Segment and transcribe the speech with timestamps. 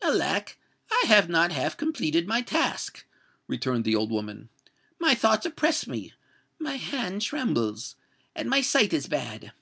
[0.00, 0.56] "Alack!
[0.92, 3.04] I have not half completed my task,"
[3.48, 4.48] returned the old woman:
[5.00, 9.52] "my thoughts oppress me—my hand trembles—and my sight is bad."